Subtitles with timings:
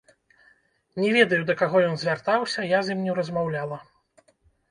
[1.01, 3.77] Не ведаю, да каго ён звяртаўся, я з ім не размаўляла.